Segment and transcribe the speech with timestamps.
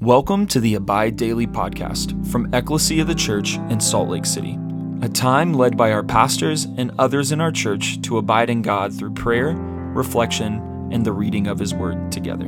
[0.00, 4.58] Welcome to the Abide Daily podcast from Ecclesia of the Church in Salt Lake City,
[5.02, 8.94] a time led by our pastors and others in our church to abide in God
[8.94, 12.46] through prayer, reflection, and the reading of His Word together.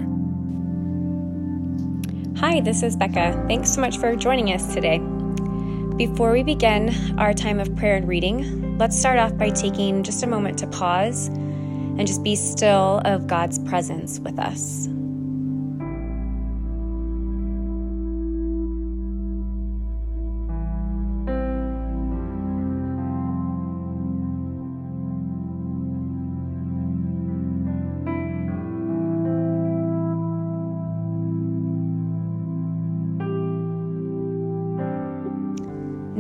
[2.39, 3.45] Hi, this is Becca.
[3.49, 5.01] Thanks so much for joining us today.
[5.99, 10.23] Before we begin our time of prayer and reading, let's start off by taking just
[10.23, 14.89] a moment to pause and just be still of God's presence with us.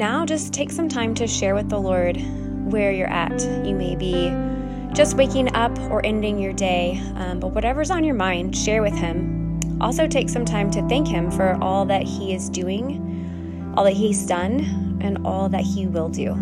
[0.03, 2.17] Now, just take some time to share with the Lord
[2.73, 3.41] where you're at.
[3.65, 4.31] You may be
[4.93, 8.95] just waking up or ending your day, um, but whatever's on your mind, share with
[8.95, 9.61] Him.
[9.81, 13.93] Also, take some time to thank Him for all that He is doing, all that
[13.93, 16.35] He's done, and all that He will do.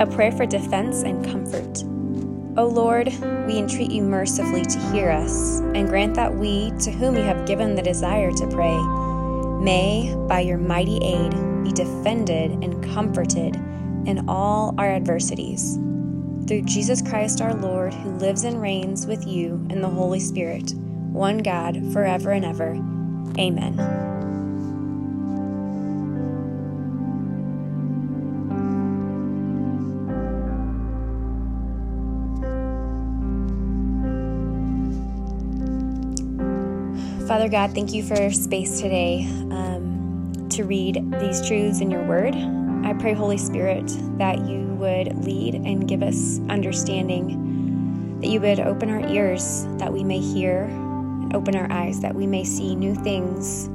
[0.00, 1.84] A prayer for defense and comfort.
[2.58, 3.08] O Lord,
[3.46, 7.46] we entreat you mercifully to hear us, and grant that we, to whom you have
[7.46, 8.78] given the desire to pray,
[9.62, 13.56] may, by your mighty aid, be defended and comforted
[14.06, 15.74] in all our adversities.
[16.46, 20.72] Through Jesus Christ our Lord, who lives and reigns with you in the Holy Spirit,
[21.12, 22.72] one God, forever and ever.
[23.38, 24.09] Amen.
[37.30, 42.34] Father God, thank you for space today um, to read these truths in your word.
[42.34, 43.86] I pray, Holy Spirit,
[44.18, 49.92] that you would lead and give us understanding, that you would open our ears that
[49.92, 53.66] we may hear, and open our eyes that we may see new things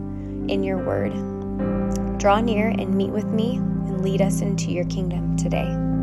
[0.52, 1.14] in your word.
[2.20, 5.95] Draw near and meet with me and lead us into your kingdom today.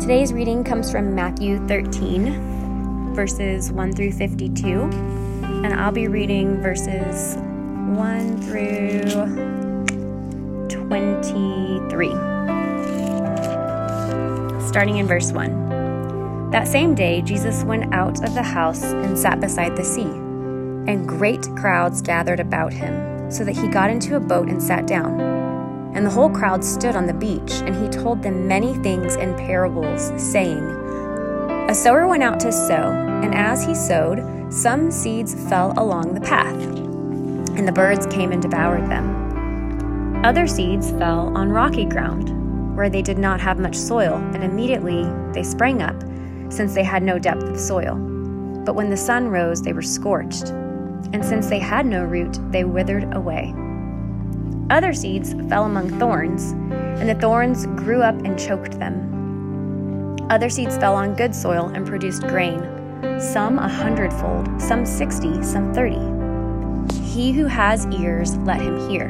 [0.00, 7.36] Today's reading comes from Matthew 13, verses 1 through 52, and I'll be reading verses
[7.36, 9.00] 1 through
[10.70, 12.08] 23.
[14.66, 16.50] Starting in verse 1.
[16.50, 21.06] That same day, Jesus went out of the house and sat beside the sea, and
[21.06, 25.49] great crowds gathered about him, so that he got into a boat and sat down
[25.94, 29.34] and the whole crowd stood on the beach, and he told them many things in
[29.36, 30.62] parables, saying,
[31.68, 32.92] A sower went out to sow,
[33.22, 36.60] and as he sowed, some seeds fell along the path,
[37.56, 40.24] and the birds came and devoured them.
[40.24, 45.04] Other seeds fell on rocky ground, where they did not have much soil, and immediately
[45.32, 46.00] they sprang up,
[46.52, 47.94] since they had no depth of soil.
[48.64, 50.50] But when the sun rose, they were scorched,
[51.12, 53.54] and since they had no root, they withered away.
[54.70, 56.52] Other seeds fell among thorns,
[57.00, 60.16] and the thorns grew up and choked them.
[60.30, 62.60] Other seeds fell on good soil and produced grain,
[63.18, 65.98] some a hundredfold, some sixty, some thirty.
[67.02, 69.08] He who has ears, let him hear.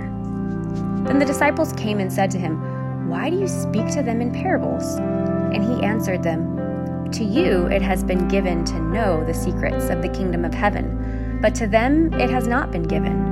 [1.06, 4.32] Then the disciples came and said to him, Why do you speak to them in
[4.32, 4.96] parables?
[4.96, 10.00] And he answered them, To you it has been given to know the secrets of
[10.00, 13.29] the kingdom of heaven, but to them it has not been given.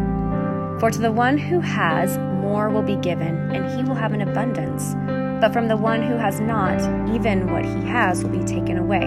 [0.78, 4.21] For to the one who has, more will be given, and he will have an
[4.21, 4.94] abundance.
[5.41, 6.81] But from the one who has not,
[7.12, 9.05] even what he has will be taken away.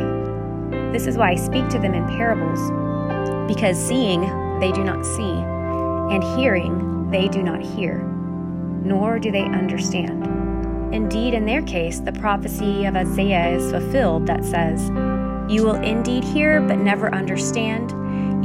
[0.92, 2.60] This is why I speak to them in parables,
[3.48, 4.22] because seeing
[4.60, 5.32] they do not see,
[6.14, 8.00] and hearing they do not hear,
[8.84, 10.26] nor do they understand.
[10.94, 14.90] Indeed, in their case, the prophecy of Isaiah is fulfilled that says,
[15.50, 17.92] You will indeed hear, but never understand.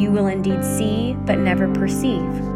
[0.00, 2.55] You will indeed see, but never perceive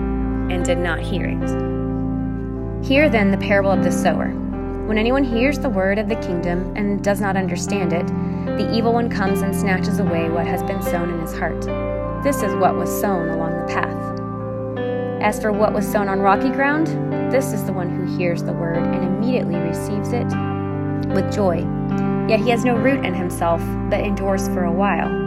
[0.51, 2.85] and did not hear it.
[2.85, 4.29] Hear then the parable of the sower.
[4.85, 8.05] When anyone hears the word of the kingdom and does not understand it,
[8.57, 11.61] the evil one comes and snatches away what has been sown in his heart.
[12.23, 15.21] This is what was sown along the path.
[15.21, 16.87] As for what was sown on rocky ground,
[17.31, 20.27] this is the one who hears the word and immediately receives it
[21.13, 21.65] with joy.
[22.27, 25.20] Yet he has no root in himself, but endures for a while.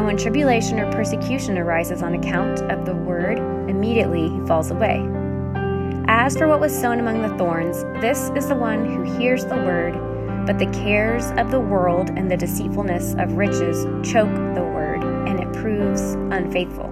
[0.00, 3.38] And when tribulation or persecution arises on account of the word,
[3.68, 5.06] immediately he falls away.
[6.08, 9.56] As for what was sown among the thorns, this is the one who hears the
[9.56, 9.92] word,
[10.46, 15.38] but the cares of the world and the deceitfulness of riches choke the word, and
[15.38, 16.00] it proves
[16.32, 16.90] unfaithful.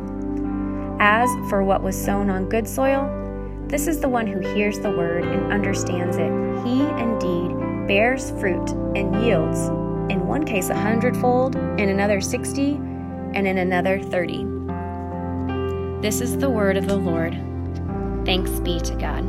[1.01, 3.09] As for what was sown on good soil,
[3.69, 6.31] this is the one who hears the word and understands it.
[6.63, 9.69] He indeed bears fruit and yields,
[10.13, 12.79] in one case a hundredfold, in another sixty,
[13.39, 14.45] and in another thirty.
[16.03, 17.35] This is the word of the Lord.
[18.27, 19.25] Thanks be to God.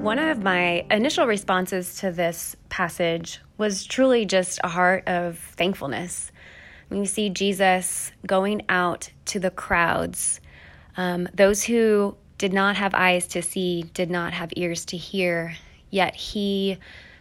[0.00, 6.30] One of my initial responses to this passage was truly just a heart of thankfulness
[6.90, 10.40] we see Jesus going out to the crowds,
[10.96, 15.54] um, those who did not have eyes to see, did not have ears to hear,
[15.90, 16.78] yet he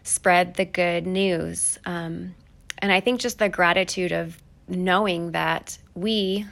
[0.08, 1.78] spread the good news.
[1.86, 2.36] Um,
[2.80, 4.38] and I think just the gratitude of
[4.68, 6.46] knowing that we,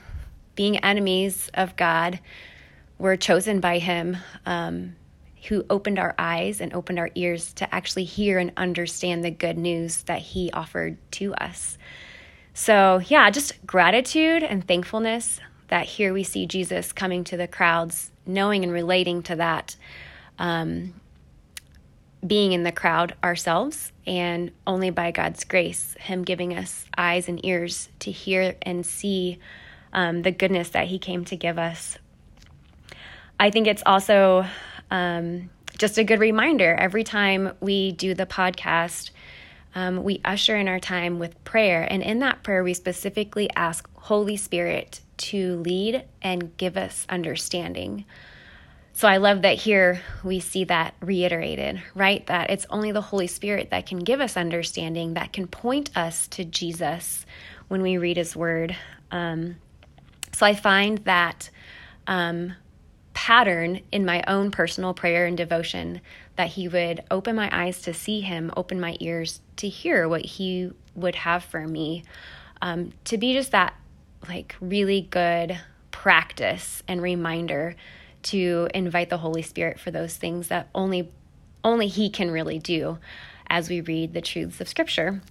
[0.55, 2.19] being enemies of God,
[2.97, 4.17] were chosen by him.
[4.45, 4.95] Um,
[5.47, 9.57] who opened our eyes and opened our ears to actually hear and understand the good
[9.57, 11.77] news that he offered to us.
[12.53, 18.11] So, yeah, just gratitude and thankfulness that here we see Jesus coming to the crowds,
[18.25, 19.75] knowing and relating to that,
[20.39, 20.93] um,
[22.25, 27.43] being in the crowd ourselves, and only by God's grace, Him giving us eyes and
[27.45, 29.39] ears to hear and see
[29.93, 31.97] um, the goodness that He came to give us.
[33.39, 34.45] I think it's also
[34.91, 39.11] um, just a good reminder every time we do the podcast
[39.75, 41.85] um, we usher in our time with prayer.
[41.89, 48.05] And in that prayer, we specifically ask Holy Spirit to lead and give us understanding.
[48.97, 52.25] So I love that here we see that reiterated, right?
[52.27, 56.29] That it's only the Holy Spirit that can give us understanding, that can point us
[56.29, 57.25] to Jesus
[57.67, 58.73] when we read His Word.
[59.11, 59.57] Um,
[60.31, 61.49] so I find that
[62.07, 62.53] um,
[63.13, 65.99] pattern in my own personal prayer and devotion
[66.37, 70.23] that He would open my eyes to see Him, open my ears to hear what
[70.23, 72.05] He would have for me,
[72.61, 73.73] um, to be just that
[74.29, 75.59] like really good
[75.91, 77.75] practice and reminder
[78.25, 81.11] to invite the Holy Spirit for those things that only
[81.63, 82.99] only He can really do
[83.47, 85.21] as we read the truths of Scripture.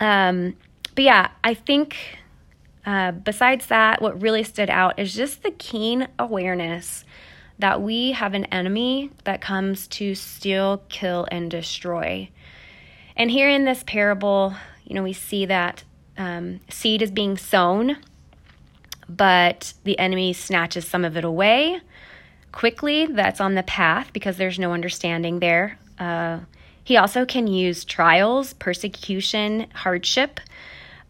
[0.00, 0.56] Um,
[0.94, 1.96] but yeah, I think
[2.84, 7.04] uh, besides that, what really stood out is just the keen awareness
[7.58, 12.28] that we have an enemy that comes to steal, kill, and destroy.
[13.16, 14.54] And here in this parable,
[14.84, 15.84] you know, we see that
[16.18, 17.96] um, seed is being sown,
[19.08, 21.80] but the enemy snatches some of it away
[22.56, 23.04] quickly.
[23.04, 25.78] That's on the path because there's no understanding there.
[25.98, 26.40] Uh,
[26.82, 30.40] he also can use trials, persecution, hardship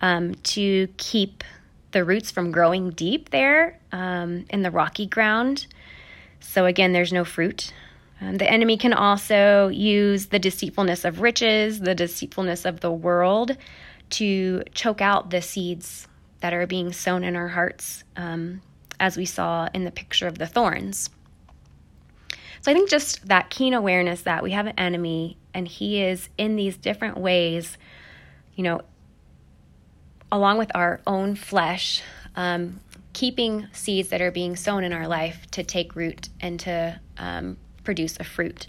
[0.00, 1.44] um, to keep
[1.92, 5.68] the roots from growing deep there um, in the rocky ground.
[6.40, 7.72] So, again, there's no fruit.
[8.20, 13.56] Um, the enemy can also use the deceitfulness of riches, the deceitfulness of the world
[14.10, 16.08] to choke out the seeds
[16.40, 18.62] that are being sown in our hearts, um,
[18.98, 21.08] as we saw in the picture of the thorns.
[22.66, 26.28] So I think just that keen awareness that we have an enemy and he is
[26.37, 27.78] in these different ways,
[28.56, 28.80] you know,
[30.32, 32.02] along with our own flesh,
[32.35, 32.80] um,
[33.12, 37.56] keeping seeds that are being sown in our life to take root and to um,
[37.85, 38.66] produce a fruit.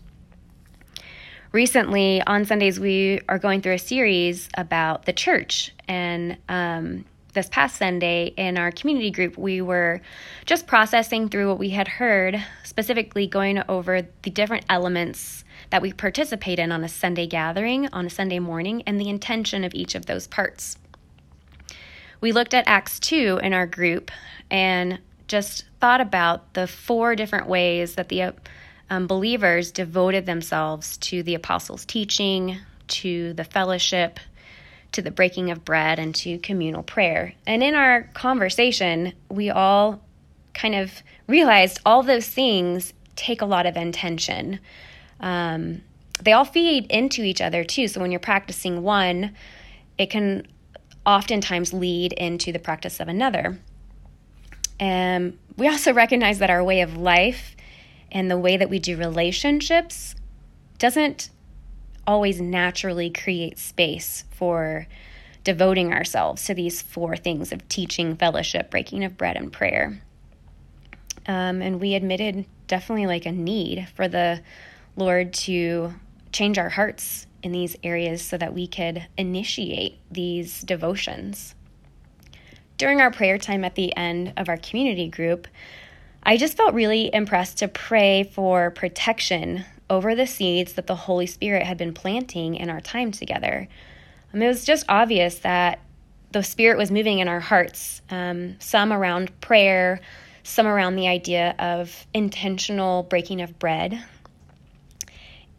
[1.52, 5.74] Recently, on Sundays, we are going through a series about the church.
[5.88, 10.02] And um, this past Sunday, in our community group, we were
[10.46, 15.94] just processing through what we had heard, specifically going over the different elements that we
[15.94, 19.96] participate in on a Sunday gathering, on a Sunday morning, and the intention of each
[19.96, 20.78] of those parts.
[22.22, 24.10] We looked at Acts 2 in our group
[24.50, 28.34] and just thought about the four different ways that the
[28.90, 32.58] um, believers devoted themselves to the apostles' teaching,
[32.88, 34.20] to the fellowship,
[34.98, 37.36] to the breaking of bread, and to communal prayer.
[37.46, 40.02] And in our conversation, we all
[40.56, 44.60] kind of realized all those things take a lot of intention.
[45.20, 45.84] Um,
[46.24, 47.88] they all feed into each other too.
[47.88, 49.36] So when you're practicing one,
[50.00, 50.48] it can
[51.06, 53.60] oftentimes lead into the practice of another.
[54.80, 57.56] And um, we also recognize that our way of life
[58.12, 60.16] and the way that we do relationships
[60.80, 61.30] doesn't
[62.08, 64.88] always naturally create space for
[65.44, 70.02] devoting ourselves to these four things of teaching, fellowship, breaking of bread, and prayer.
[71.28, 74.42] Um, and we admitted definitely like a need for the
[74.96, 75.94] Lord to
[76.32, 81.56] change our hearts in these areas so that we could initiate these devotions.
[82.78, 85.48] During our prayer time at the end of our community group,
[86.24, 91.28] I just felt really impressed to pray for protection over the seeds that the Holy
[91.28, 93.68] Spirit had been planting in our time together.
[94.34, 95.80] Um, it was just obvious that
[96.32, 100.02] the Spirit was moving in our hearts, um, some around prayer,
[100.44, 104.04] some around the idea of intentional breaking of bread.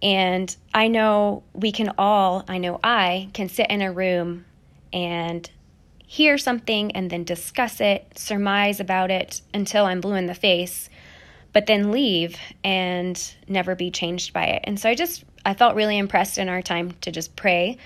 [0.02, 4.44] And I know we can all, I know I can sit in a room
[4.92, 5.49] and
[6.06, 10.88] hear something and then discuss it, surmise about it until I'm blue in the face,
[11.52, 14.61] but then leave and never be changed by it.
[14.64, 17.78] And so I just, I felt really impressed in our time to just pray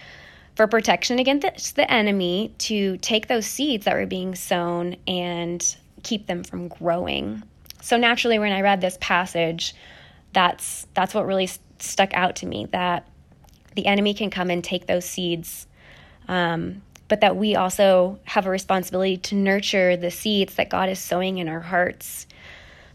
[0.54, 6.26] for protection against the enemy to take those seeds that were being sown and keep
[6.26, 7.42] them from growing.
[7.80, 9.74] So naturally, when I read this passage,
[10.32, 13.06] that's that's what really st- stuck out to me that
[13.74, 15.66] the enemy can come and take those seeds
[16.28, 20.98] um, but that we also have a responsibility to nurture the seeds that God is
[20.98, 22.26] sowing in our hearts.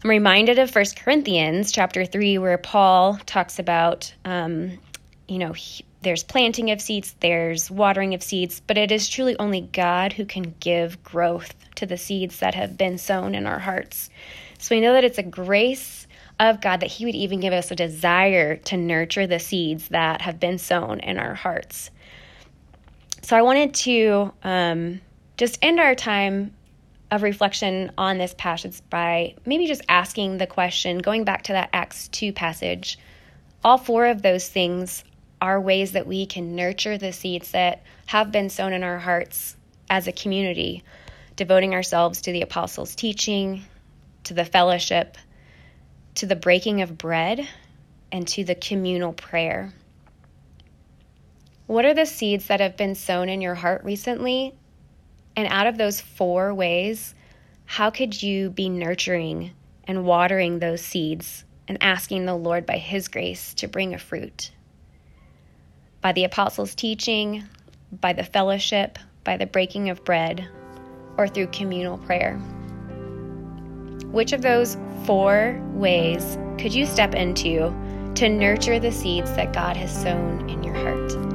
[0.02, 4.78] I'm reminded of 1 Corinthians chapter 3, where Paul talks about, um,
[5.26, 9.36] you know, he, there's planting of seeds, there's watering of seeds, but it is truly
[9.40, 13.58] only God who can give growth to the seeds that have been sown in our
[13.58, 14.08] hearts.
[14.58, 16.06] So we know that it's a grace
[16.38, 20.20] of God that He would even give us a desire to nurture the seeds that
[20.22, 21.90] have been sown in our hearts.
[23.22, 25.00] So I wanted to um,
[25.36, 26.54] just end our time
[27.10, 31.70] of reflection on this passage by maybe just asking the question, going back to that
[31.72, 32.98] Acts 2 passage.
[33.64, 35.04] All four of those things
[35.40, 39.56] are ways that we can nurture the seeds that have been sown in our hearts
[39.88, 40.82] as a community,
[41.36, 43.64] devoting ourselves to the apostles' teaching,
[44.24, 45.16] to the fellowship,
[46.16, 47.48] to the breaking of bread,
[48.12, 49.72] and to the communal prayer.
[51.66, 54.54] What are the seeds that have been sown in your heart recently?
[55.38, 57.14] And out of those four ways,
[57.64, 59.52] how could you be nurturing
[59.84, 64.50] and watering those seeds and asking the Lord by His grace to bring a fruit?
[66.00, 67.44] By the apostles' teaching,
[67.92, 70.48] by the fellowship, by the breaking of bread,
[71.16, 72.34] or through communal prayer?
[74.06, 77.72] Which of those four ways could you step into
[78.16, 81.27] to nurture the seeds that God has sown in your heart?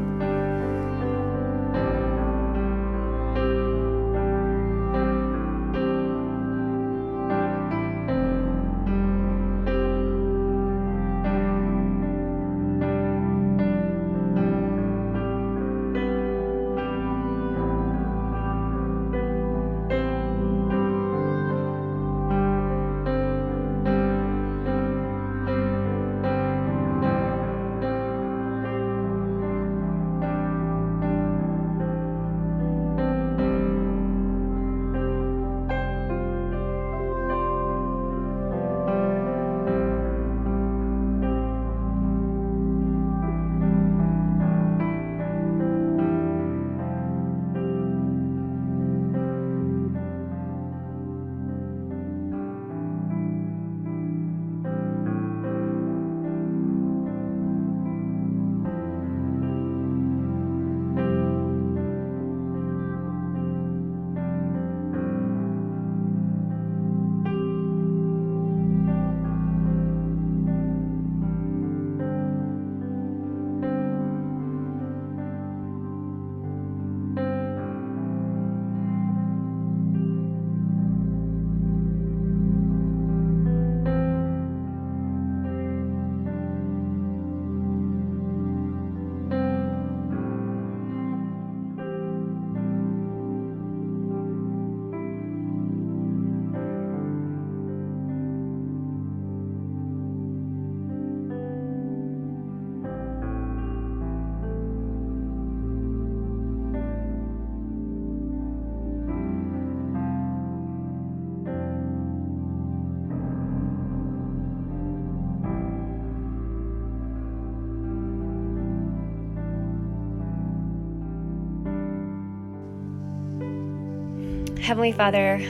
[124.64, 125.42] Heavenly Father,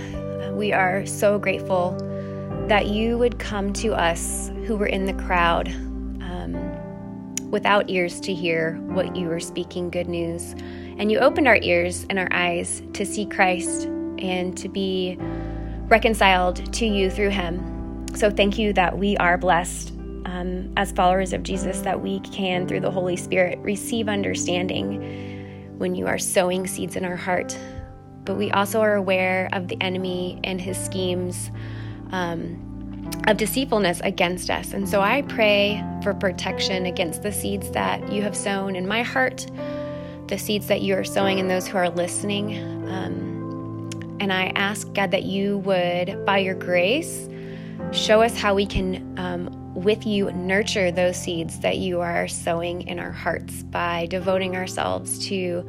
[0.53, 1.95] we are so grateful
[2.67, 6.55] that you would come to us who were in the crowd um,
[7.51, 10.53] without ears to hear what you were speaking good news.
[10.97, 13.83] And you opened our ears and our eyes to see Christ
[14.17, 15.15] and to be
[15.89, 18.07] reconciled to you through him.
[18.15, 19.91] So thank you that we are blessed
[20.25, 25.93] um, as followers of Jesus, that we can, through the Holy Spirit, receive understanding when
[25.93, 27.55] you are sowing seeds in our heart.
[28.25, 31.51] But we also are aware of the enemy and his schemes.
[32.11, 32.69] Um,
[33.27, 34.73] of deceitfulness against us.
[34.73, 39.03] And so I pray for protection against the seeds that you have sown in my
[39.03, 39.47] heart,
[40.27, 42.57] the seeds that you are sowing in those who are listening.
[42.89, 43.89] Um,
[44.19, 47.27] and I ask, God, that you would, by your grace,
[47.91, 52.87] show us how we can, um, with you, nurture those seeds that you are sowing
[52.87, 55.67] in our hearts by devoting ourselves to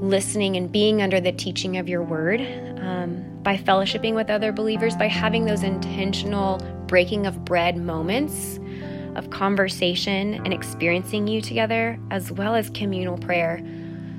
[0.00, 2.40] listening and being under the teaching of your word,
[2.80, 8.58] um, by fellowshipping with other believers, by having those intentional breaking of bread moments
[9.14, 13.62] of conversation and experiencing you together, as well as communal prayer,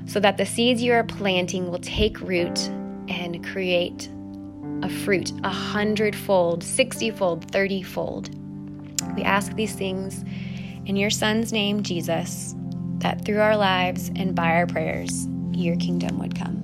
[0.06, 2.68] so that the seeds you are planting will take root
[3.08, 4.08] and create
[4.82, 8.34] a fruit a hundredfold, sixtyfold, thirtyfold.
[9.16, 10.24] We ask these things
[10.86, 12.54] in your Son's name, Jesus,
[12.98, 16.61] that through our lives and by our prayers, your kingdom would come.